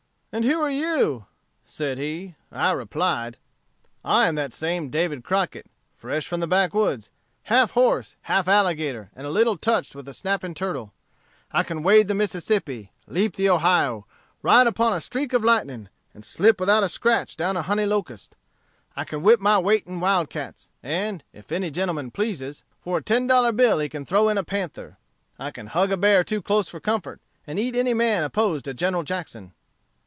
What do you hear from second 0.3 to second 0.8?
"'And who are